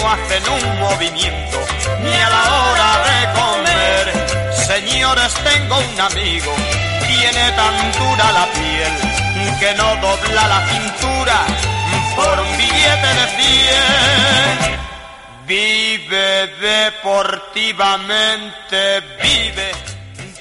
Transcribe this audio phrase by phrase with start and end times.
[0.00, 1.58] no hacen un movimiento
[2.02, 4.04] ni a la hora de comer.
[4.52, 6.52] Señores, tengo un amigo,
[7.06, 8.92] tiene tan dura la piel
[9.58, 11.44] que no dobla la cintura
[12.16, 14.80] por un billete de cien.
[15.46, 19.72] Vive deportivamente, vive.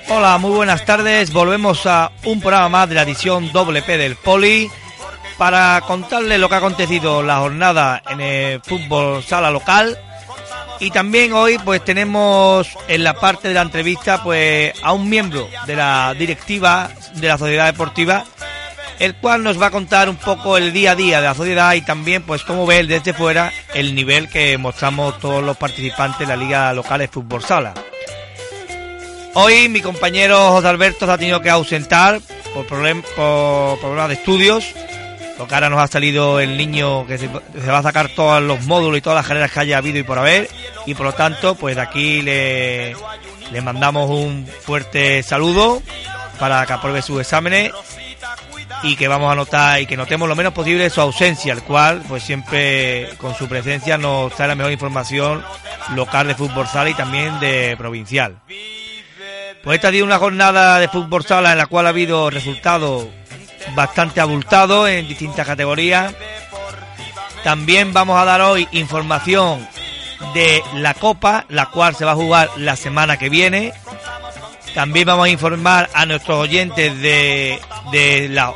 [0.08, 1.34] Hola, muy buenas tardes.
[1.34, 4.72] Volvemos a un programa más de la edición doble P del Poli
[5.40, 9.98] para contarles lo que ha acontecido la jornada en el fútbol sala local.
[10.82, 15.48] Y también hoy pues tenemos en la parte de la entrevista pues a un miembro
[15.66, 18.26] de la directiva de la sociedad deportiva
[19.00, 21.74] el cual nos va a contar un poco el día a día de la sociedad
[21.74, 26.28] y también pues cómo ve desde fuera el nivel que mostramos todos los participantes de
[26.28, 27.74] la liga local de fútbol sala.
[29.36, 32.20] Hoy mi compañero José Alberto se ha tenido que ausentar
[32.54, 34.66] por problemas de estudios.
[35.40, 38.66] Porque ahora nos ha salido el niño que se, se va a sacar todos los
[38.66, 40.50] módulos y todas las carreras que haya habido y por haber.
[40.86, 42.94] Y por lo tanto, pues de aquí le,
[43.50, 45.82] le mandamos un fuerte saludo
[46.40, 47.72] para que apruebe sus exámenes
[48.84, 52.04] y que vamos a notar y que notemos lo menos posible su ausencia, el cual
[52.06, 55.42] pues siempre con su presencia nos trae la mejor información
[55.96, 58.40] local de fútbol sala y también de provincial.
[59.64, 63.08] Pues esta ha sido una jornada de fútbol sala en la cual ha habido resultados
[63.80, 66.14] bastante abultados en distintas categorías.
[67.46, 69.66] También vamos a dar hoy información
[70.34, 73.72] de la Copa, la cual se va a jugar la semana que viene.
[74.76, 77.58] También vamos a informar a nuestros oyentes de,
[77.94, 78.54] de los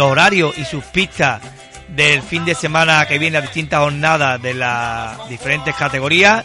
[0.00, 1.40] horarios y sus pistas
[1.86, 6.44] del fin de semana que viene, las distintas jornadas de las diferentes categorías.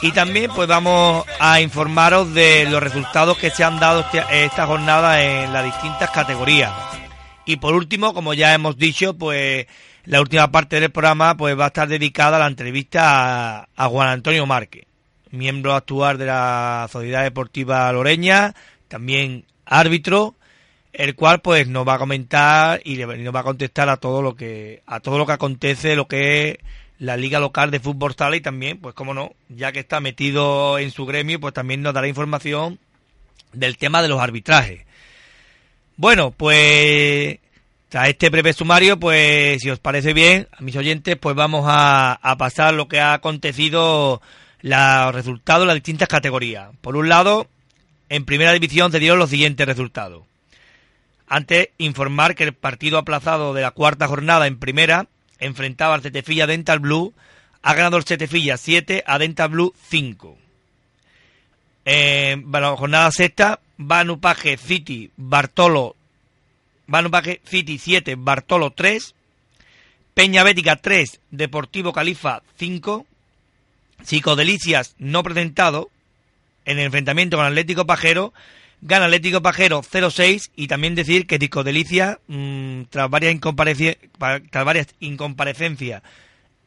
[0.00, 4.64] Y también pues vamos a informaros de los resultados que se han dado este- esta
[4.64, 6.70] jornada en las distintas categorías.
[7.46, 9.66] Y por último, como ya hemos dicho, pues
[10.04, 14.08] la última parte del programa pues va a estar dedicada a la entrevista a, Juan
[14.08, 14.86] Antonio Márquez,
[15.30, 18.54] miembro actual de la Sociedad Deportiva Loreña,
[18.88, 20.34] también árbitro,
[20.92, 23.96] el cual pues nos va a comentar y le- y nos va a contestar a
[23.98, 26.58] todo lo que a todo lo que acontece, lo que es
[26.98, 30.78] la liga local de fútbol sala y también, pues como no, ya que está metido
[30.78, 32.78] en su gremio, pues también nos dará información
[33.52, 34.86] del tema de los arbitrajes.
[35.96, 37.38] Bueno, pues
[37.88, 42.12] tras este breve sumario, pues si os parece bien, a mis oyentes, pues vamos a,
[42.14, 44.20] a pasar lo que ha acontecido,
[44.62, 46.70] los resultados de las distintas categorías.
[46.80, 47.46] Por un lado,
[48.08, 50.24] en primera división se dieron los siguientes resultados.
[51.26, 55.06] Antes, informar que el partido aplazado de la cuarta jornada en primera
[55.38, 57.14] enfrentaba al Cetefilla Dental Blue.
[57.62, 60.38] Ha ganado el Cetefilla 7 a Dental Blue 5.
[61.84, 65.96] En la jornada sexta, Banu Paje City Bartolo.
[66.86, 69.14] Banu Paje City 7, Bartolo 3.
[70.14, 73.06] Peña Bética 3, Deportivo Califa 5.
[74.02, 75.90] Psicodelicias no presentado
[76.64, 78.32] en el enfrentamiento con Atlético Pajero.
[78.80, 83.34] Gana Atlético Pajero 0-6 y también decir que Psicodelicia, mm, tras, varias
[84.50, 86.02] tras varias incomparecencias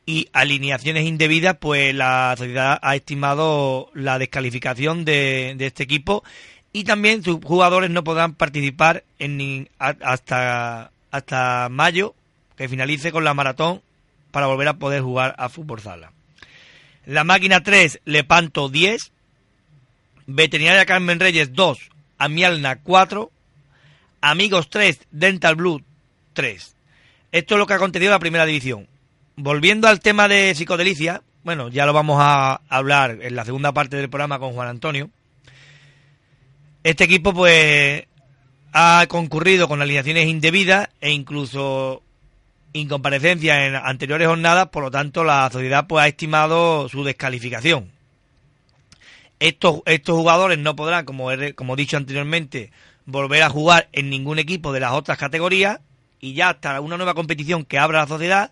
[0.07, 6.23] y alineaciones indebidas, pues la sociedad ha estimado la descalificación de, este equipo
[6.71, 12.15] y también sus jugadores no podrán participar en hasta, hasta mayo,
[12.55, 13.81] que finalice con la maratón,
[14.31, 16.13] para volver a poder jugar a fútbol sala.
[17.05, 19.11] La máquina 3, Lepanto 10.
[20.25, 21.79] Veterinaria Carmen Reyes 2,
[22.17, 23.31] Amialna 4.
[24.21, 25.81] Amigos 3, Dental Blue
[26.33, 26.75] 3.
[27.31, 28.87] Esto es lo que ha acontecido en la primera división.
[29.39, 33.95] Volviendo al tema de psicodelicia, bueno, ya lo vamos a hablar en la segunda parte
[33.95, 35.11] del programa con Juan Antonio.
[36.81, 38.07] Este equipo, pues,
[38.73, 42.01] ha concurrido con alineaciones indebidas e incluso
[42.73, 47.91] incomparecencias en anteriores jornadas, por lo tanto, la sociedad pues, ha estimado su descalificación.
[49.39, 52.71] Estos, estos jugadores no podrán, como he, como he dicho anteriormente,
[53.05, 55.79] volver a jugar en ningún equipo de las otras categorías
[56.19, 58.51] y ya hasta una nueva competición que abra la sociedad,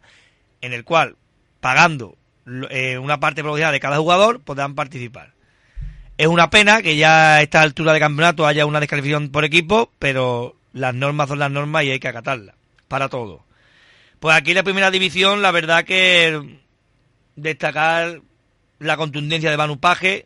[0.61, 1.15] en el cual,
[1.59, 2.17] pagando
[2.69, 5.33] eh, una parte proporcional de cada jugador, podrán participar.
[6.17, 9.91] Es una pena que ya a esta altura de campeonato haya una descalificación por equipo,
[9.99, 12.55] pero las normas son las normas y hay que acatarlas,
[12.87, 13.43] para todo.
[14.19, 16.59] Pues aquí en la primera división, la verdad que
[17.35, 18.21] destacar
[18.79, 20.25] la contundencia de Manu Paje,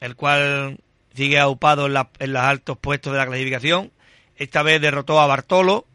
[0.00, 0.78] el cual
[1.14, 3.90] sigue aupado en, en los altos puestos de la clasificación.
[4.36, 5.86] Esta vez derrotó a Bartolo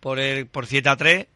[0.00, 1.26] por, el, por 7 a 3.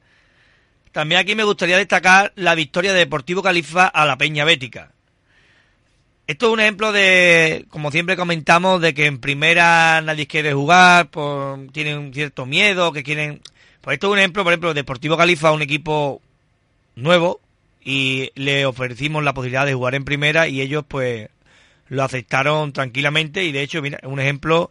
[0.96, 4.92] También aquí me gustaría destacar la victoria de Deportivo Califa a la Peña Bética.
[6.26, 11.10] Esto es un ejemplo de, como siempre comentamos, de que en primera nadie quiere jugar,
[11.10, 13.42] por, tienen cierto miedo, que quieren...
[13.82, 16.22] Pues esto es un ejemplo, por ejemplo, Deportivo Califa, un equipo
[16.94, 17.42] nuevo,
[17.84, 21.28] y le ofrecimos la posibilidad de jugar en primera y ellos pues
[21.88, 24.70] lo aceptaron tranquilamente y de hecho, mira, un ejemplo,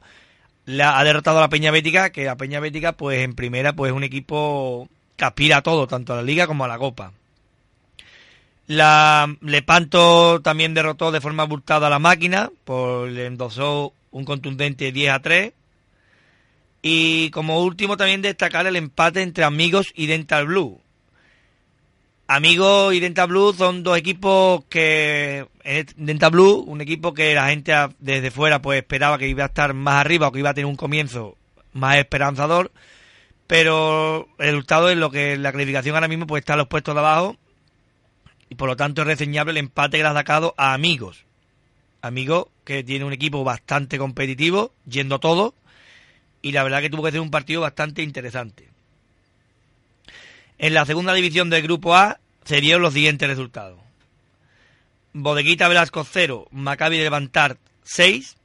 [0.65, 3.91] la, ha derrotado a la Peña Bética, que la Peña Bética pues en primera pues
[3.91, 7.13] es un equipo que aspira a todo, tanto a la liga como a la copa.
[8.67, 14.91] La Lepanto también derrotó de forma abultada a la máquina, por le endosó un contundente
[14.91, 15.53] 10 a 3.
[16.81, 20.79] Y como último también destacar el empate entre Amigos y Dental Blue.
[22.27, 25.45] Amigos y Dental Blue son dos equipos que
[25.95, 29.75] Dental Blue, un equipo que la gente desde fuera pues esperaba que iba a estar
[29.75, 31.37] más arriba o que iba a tener un comienzo
[31.73, 32.71] más esperanzador,
[33.47, 36.95] pero el resultado es lo que la clasificación ahora mismo pues está en los puestos
[36.95, 37.37] de abajo
[38.49, 41.25] y por lo tanto es reseñable el empate que le ha sacado a Amigos.
[42.01, 45.55] Amigos que tiene un equipo bastante competitivo, yendo todo,
[46.41, 48.69] y la verdad que tuvo que ser un partido bastante interesante.
[50.57, 53.79] En la segunda división del grupo A serían los siguientes resultados.
[55.13, 58.35] Bodeguita Velasco 0, Maccabi de Levantar 6,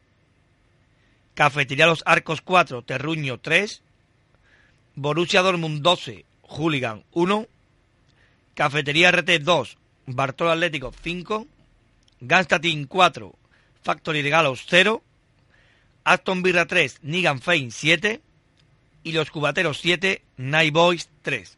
[1.34, 3.82] Cafetería Los Arcos 4, Terruño 3,
[5.00, 7.46] Borussia Dortmund 12, Hooligan 1,
[8.52, 11.46] Cafetería RT 2, Bartolo Atlético 5,
[12.20, 13.34] Ganstatin 4,
[13.82, 15.02] Factory de Galos 0,
[16.04, 18.20] Aston Villa 3, Nigan Fein 7
[19.02, 21.56] y los Cubateros 7, Night Boys 3.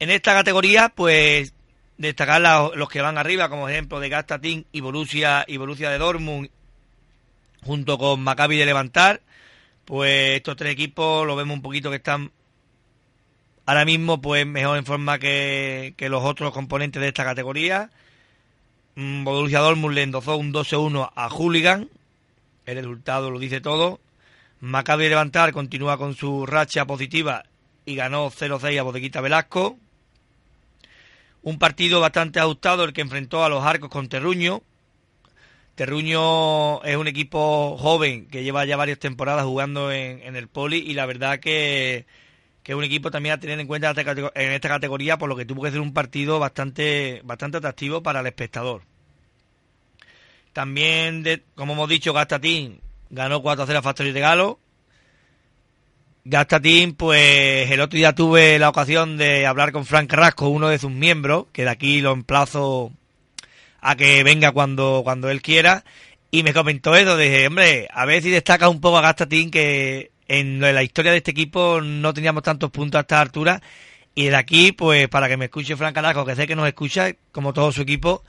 [0.00, 1.54] En esta categoría, pues
[1.96, 2.40] destacar
[2.74, 6.50] los que van arriba, como ejemplo de Gastatín y Borussia y Borussia de Dortmund,
[7.62, 9.20] junto con Maccabi de Levantar.
[9.90, 12.30] Pues estos tres equipos lo vemos un poquito que están
[13.66, 17.90] ahora mismo pues mejor en forma que, los otros componentes de esta categoría.
[18.94, 21.90] Borussia Dortmund le endosó un 12-1 a Hooligan.
[22.66, 23.98] El resultado lo dice todo.
[24.60, 27.42] Maccabi Levantar continúa con su racha positiva
[27.84, 29.76] y ganó 0-6 a Bodequita Velasco.
[31.42, 34.62] Un partido bastante ajustado el que enfrentó a los Arcos con Terruño.
[35.80, 40.92] Terruño es un equipo joven que lleva ya varias temporadas jugando en, el Poli y
[40.92, 42.04] la verdad que,
[42.62, 45.46] que, es un equipo también a tener en cuenta en esta categoría por lo que
[45.46, 48.82] tuvo que ser un partido bastante, bastante atractivo para el espectador.
[50.52, 51.24] También,
[51.54, 54.58] como hemos dicho, Gastatín ganó 4-0 a Factory de Galo
[56.26, 60.78] Gastatín, pues el otro día tuve la ocasión de hablar con Frank Carrasco, uno de
[60.78, 62.92] sus miembros, que de aquí lo emplazo
[63.80, 65.84] a que venga cuando, cuando él quiera,
[66.30, 70.10] y me comentó eso, dije, hombre, a ver si destaca un poco a Gastatín, que
[70.28, 73.60] en la historia de este equipo no teníamos tantos puntos a esta altura,
[74.14, 77.12] y de aquí, pues para que me escuche Frank Carrasco, que sé que nos escucha,
[77.32, 78.22] como todo su equipo,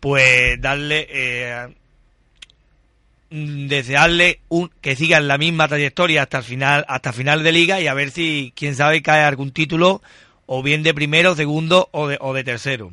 [0.00, 1.06] pues darle...
[1.10, 1.68] Eh,
[3.30, 7.80] desearle un, que siga en la misma trayectoria hasta el final, hasta final de liga
[7.80, 10.02] y a ver si, quién sabe, cae algún título
[10.46, 12.92] o bien de primero, segundo o de, o de tercero.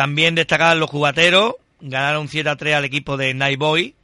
[0.00, 3.94] También destacar los cubateros, ganaron 7 a 3 al equipo de Night Boy.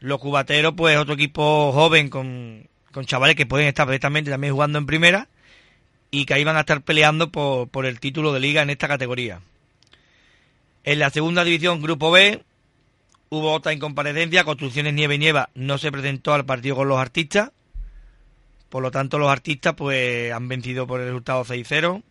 [0.00, 4.80] Los cubateros, pues otro equipo joven con, con chavales que pueden estar perfectamente también jugando
[4.80, 5.28] en primera
[6.10, 8.88] y que ahí van a estar peleando por, por el título de liga en esta
[8.88, 9.40] categoría.
[10.82, 12.42] En la segunda división, Grupo B,
[13.30, 17.52] Hubo otra incomparecencia, Construcciones Nieve y Nieva no se presentó al partido con los artistas.
[18.68, 22.02] Por lo tanto, los artistas pues han vencido por el resultado 6-0.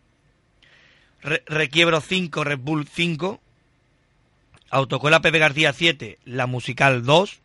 [1.22, 3.40] Requiebro 5, Red Bull 5.
[4.70, 7.40] Autocuela Pepe García 7, La Musical 2.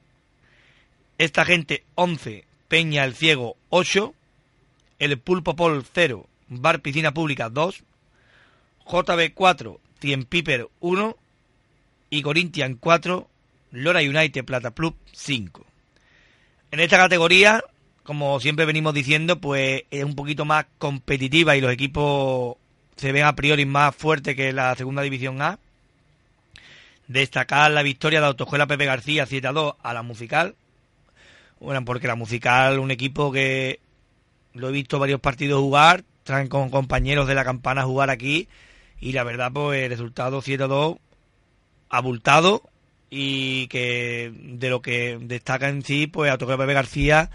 [1.20, 4.14] Esta gente 11, Peña el Ciego 8.
[5.00, 7.84] El Pulpo Pol 0, Bar Piscina Pública 2.
[8.90, 11.18] JB 4, Cien Piper 1.
[12.10, 13.28] Y Corinthian 4,
[13.72, 15.66] Lora United Plata Club 5.
[16.72, 17.64] En esta categoría,
[18.04, 22.58] como siempre venimos diciendo, pues es un poquito más competitiva y los equipos
[22.98, 25.60] se ven a priori más fuertes que la segunda división A.
[27.08, 30.56] Destacar la victoria de Autoescuela Pepe García 7 a 2 a la musical.
[31.60, 33.80] Bueno, porque la musical, un equipo que
[34.54, 38.48] lo he visto varios partidos jugar, traen con compañeros de la campana a jugar aquí
[39.00, 40.98] y la verdad pues el resultado 7-2
[41.90, 42.64] abultado
[43.10, 47.30] y que de lo que destaca en sí pues Autocar Pepe García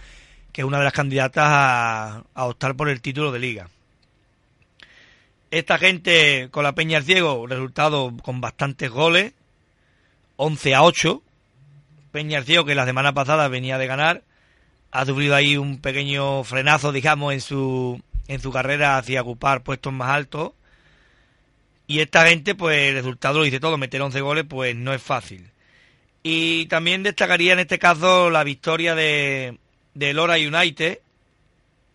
[0.52, 3.69] que es una de las candidatas a, a optar por el título de liga.
[5.52, 9.35] Esta gente con la Peña Ciego, resultado con bastantes goles,
[10.37, 11.23] 11 a 8.
[12.11, 14.23] Peña Ciego que la semana pasada venía de ganar,
[14.92, 19.92] ha sufrido ahí un pequeño frenazo, digamos, en su, en su carrera hacia ocupar puestos
[19.92, 20.52] más altos.
[21.87, 25.02] Y esta gente, pues el resultado lo dice todo, meter 11 goles, pues no es
[25.02, 25.50] fácil.
[26.23, 29.59] Y también destacaría en este caso la victoria de,
[29.92, 31.00] de Lora United.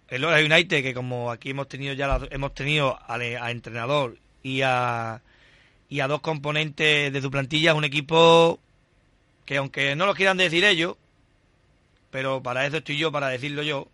[0.09, 4.61] El Lora United, que como aquí hemos tenido ya hemos tenido a, a, entrenador y
[4.61, 5.21] a,
[5.89, 8.59] y a dos componentes de su plantilla, es un equipo
[9.45, 10.95] que aunque no lo quieran decir ellos,
[12.09, 13.87] pero para eso estoy yo, para decirlo yo,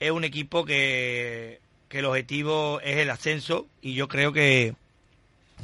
[0.00, 4.74] es un equipo que, que el objetivo es el ascenso y yo creo que,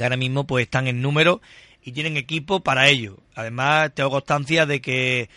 [0.01, 1.41] ahora mismo pues están en número
[1.85, 3.19] y tienen equipo para ello.
[3.35, 5.29] Además tengo constancia de que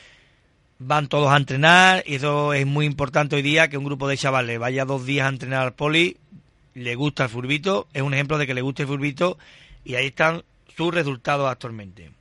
[0.79, 4.17] van todos a entrenar y eso es muy importante hoy día que un grupo de
[4.17, 6.17] chavales vaya dos días a entrenar al poli,
[6.73, 9.37] le gusta el furbito, es un ejemplo de que le gusta el furbito
[9.83, 10.43] y ahí están
[10.75, 12.11] sus resultados actualmente.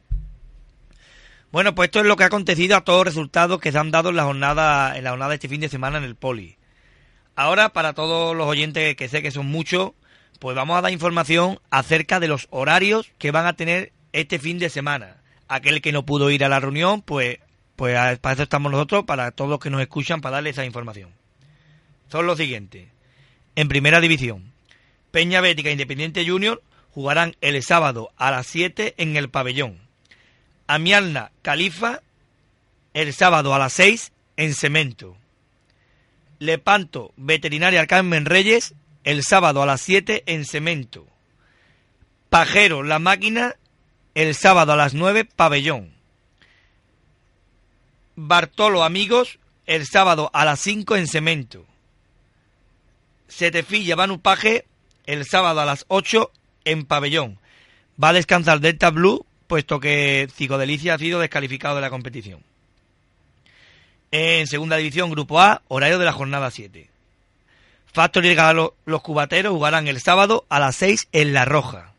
[1.50, 3.90] Bueno, pues esto es lo que ha acontecido a todos los resultados que se han
[3.90, 6.56] dado en la jornada, en la jornada de este fin de semana en el poli.
[7.36, 9.92] Ahora, para todos los oyentes que sé que son muchos,
[10.40, 14.58] pues vamos a dar información acerca de los horarios que van a tener este fin
[14.58, 15.18] de semana.
[15.48, 17.38] Aquel que no pudo ir a la reunión, pues
[17.76, 21.10] pues para eso estamos nosotros, para todos los que nos escuchan, para darle esa información.
[22.08, 22.88] Son los siguientes.
[23.56, 24.52] En primera división,
[25.10, 26.62] Peña Bética e Independiente Junior
[26.92, 29.78] jugarán el sábado a las 7 en el pabellón.
[30.66, 32.00] Amialna Califa
[32.94, 35.16] el sábado a las 6 en Cemento.
[36.38, 41.06] Lepanto Veterinaria Carmen Reyes el sábado a las 7 en Cemento.
[42.28, 43.54] Pajero La Máquina
[44.14, 45.93] el sábado a las 9 pabellón.
[48.16, 51.66] Bartolo Amigos el sábado a las 5 en Cemento.
[53.28, 54.66] Setefilla Banupaje
[55.06, 56.30] el sábado a las 8
[56.64, 57.38] en Pabellón.
[58.02, 62.40] Va a descansar Delta Blue puesto que Psicodelicia ha sido descalificado de la competición.
[64.10, 66.88] En segunda división, Grupo A, horario de la jornada 7.
[67.92, 68.36] Factory
[68.84, 71.92] los cubateros jugarán el sábado a las 6 en La Roja.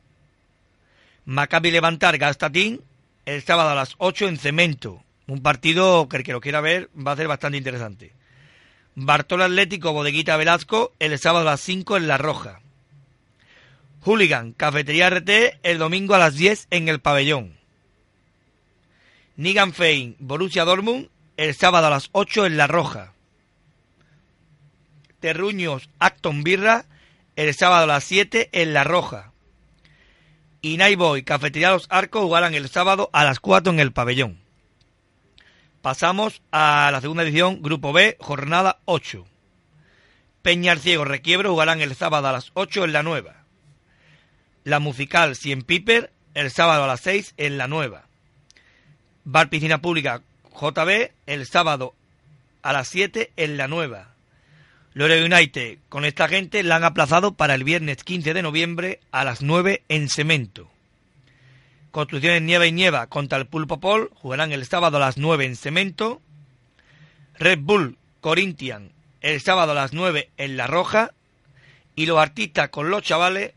[1.25, 2.81] Maccabi Levantar Gastatín
[3.25, 5.04] el sábado a las 8 en Cemento.
[5.27, 8.13] Un partido que el que lo quiera ver va a ser bastante interesante.
[8.94, 12.62] Bartolo Atlético Bodeguita Velasco el sábado a las 5 en La Roja.
[14.01, 15.29] Hooligan Cafetería RT
[15.63, 17.58] el domingo a las 10 en el pabellón.
[19.36, 23.13] Nigan Fein Borussia Dortmund el sábado a las 8 en La Roja.
[25.20, 26.86] Terruños Acton Birra
[27.36, 29.32] el sábado a las 7 en La Roja.
[30.62, 30.77] Y
[31.24, 34.44] Cafetería Los Arcos jugarán el sábado a las 4 en el pabellón.
[35.86, 39.24] Pasamos a la segunda edición, Grupo B, jornada 8.
[40.42, 43.44] Peñar Ciego Requiebro jugarán el sábado a las 8 en la nueva.
[44.63, 48.08] La musical Cien Piper el sábado a las 6 en la nueva.
[49.25, 50.24] Bar Piscina Pública
[50.60, 51.94] JB el sábado
[52.63, 54.15] a las 7 en la nueva.
[54.96, 59.24] Lore United con esta gente la han aplazado para el viernes 15 de noviembre a
[59.24, 60.68] las 9 en Cemento.
[61.95, 65.55] Construcciones Nieva y Nieva contra el Pulpo Pol jugarán el sábado a las 9 en
[65.55, 66.21] Cemento.
[67.39, 71.13] Red Bull Corinthian el sábado a las 9 en La Roja.
[71.95, 73.53] Y los artistas con los chavales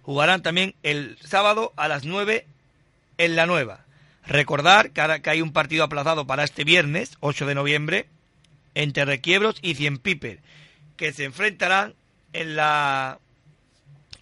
[0.00, 2.46] jugarán también el sábado a las 9
[3.18, 3.84] en La Nueva.
[4.24, 8.08] Recordar que, hay un partido aplazado para este viernes, 8 de noviembre,
[8.74, 10.40] entre Requiebros y Cien Piper,
[10.96, 11.92] que se enfrentarán
[12.32, 13.18] en la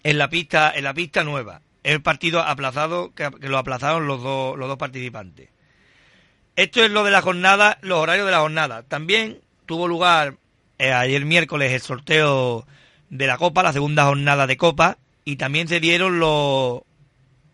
[0.03, 4.57] en la pista en la pista nueva el partido aplazado, que, lo aplazaron los, dos
[4.57, 5.49] los dos participantes.
[6.55, 8.83] Esto es lo de la jornada, los horarios de la jornada.
[8.83, 10.35] También tuvo lugar
[10.77, 12.65] eh, ayer miércoles el sorteo
[13.09, 16.81] de la Copa, la segunda jornada de Copa, y también se dieron los,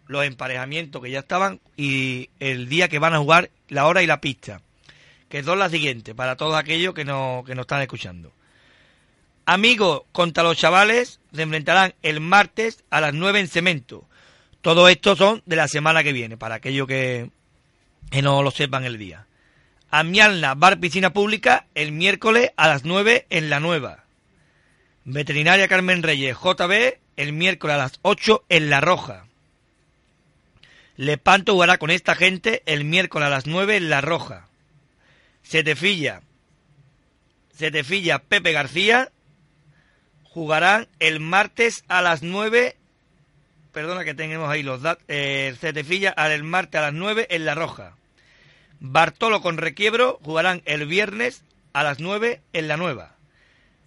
[0.07, 4.07] los emparejamientos que ya estaban y el día que van a jugar, la hora y
[4.07, 4.61] la pista,
[5.29, 8.31] que son las siguientes para todos aquellos que no, que nos están escuchando.
[9.45, 14.07] Amigos contra los chavales se enfrentarán el martes a las 9 en Cemento.
[14.65, 17.29] Todo esto son de la semana que viene, para aquellos que,
[18.23, 19.27] no lo sepan el día.
[19.91, 24.05] Amialna, bar piscina pública, el miércoles a las 9 en la nueva.
[25.03, 29.27] Veterinaria Carmen Reyes, JB, el miércoles a las 8 en la roja.
[30.97, 34.47] Lepanto jugará con esta gente el miércoles a las 9 en la roja.
[35.43, 36.23] Setefilla,
[37.55, 39.11] Setefilla Pepe García,
[40.23, 42.77] jugarán el martes a las 9.
[43.75, 45.03] Perdona que tenemos ahí los datos.
[45.09, 47.97] Eh, Cetefilla el martes a las 9 en La Roja.
[48.79, 53.17] Bartolo con Requiebro jugarán el viernes a las 9 en La Nueva.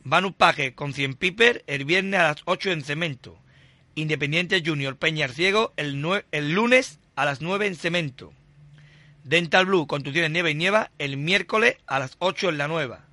[0.05, 3.39] Banu Paje con Cien Piper el viernes a las 8 en Cemento.
[3.95, 8.35] Independiente Junior Peñar Ciego el, el lunes a las 9 en Cemento.
[9.25, 13.07] Dental Blue con Tuciones Nieva y Nieva el miércoles a las 8 en La Nueva.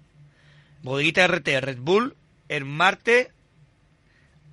[0.83, 2.17] Bodeguita RT Red Bull
[2.49, 3.29] el martes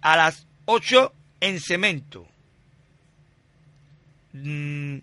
[0.03, 2.27] a las 8 en Cemento.
[4.33, 4.99] Mm,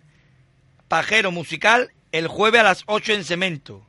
[0.88, 3.86] Pajero Musical el jueves a las 8 en Cemento.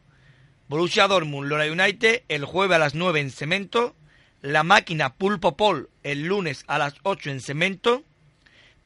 [0.68, 3.94] Borussia Dortmund, Lora United, el jueves a las 9 en Cemento.
[4.42, 8.02] La Máquina Pulpo Pol, el lunes a las 8 en Cemento.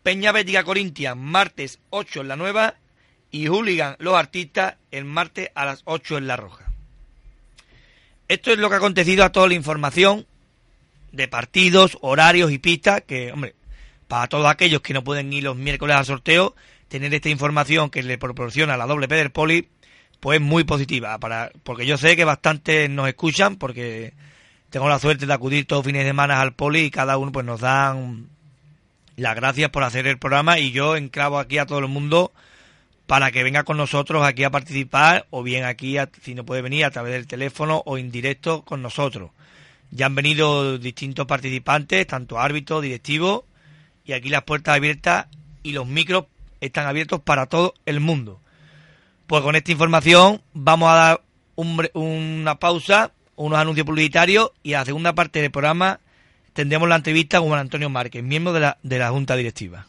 [0.02, 2.76] Peña Bética Corintia, martes 8 en La Nueva.
[3.30, 6.70] Y Hooligan, los artistas, el martes a las 8 en La Roja.
[8.28, 10.26] Esto es lo que ha acontecido a toda la información
[11.14, 13.54] de partidos, horarios y pistas, que, hombre,
[14.08, 16.54] para todos aquellos que no pueden ir los miércoles al sorteo,
[16.88, 19.68] tener esta información que le proporciona la doble P del Poli
[20.20, 24.14] pues muy positiva, para, porque yo sé que bastantes nos escuchan, porque
[24.70, 27.44] tengo la suerte de acudir todos fines de semana al poli y cada uno pues
[27.44, 28.28] nos dan
[29.16, 32.32] las gracias por hacer el programa y yo enclavo aquí a todo el mundo
[33.06, 36.86] para que venga con nosotros aquí a participar o bien aquí, si no puede venir,
[36.86, 39.30] a través del teléfono o en directo con nosotros.
[39.94, 43.44] Ya han venido distintos participantes, tanto árbitros, directivos,
[44.04, 45.26] y aquí las puertas abiertas
[45.62, 46.24] y los micros
[46.60, 48.40] están abiertos para todo el mundo.
[49.28, 51.22] Pues con esta información vamos a dar
[51.54, 56.00] una pausa, unos anuncios publicitarios y a la segunda parte del programa
[56.54, 59.86] tendremos la entrevista con Antonio Márquez, miembro de la, de la Junta Directiva.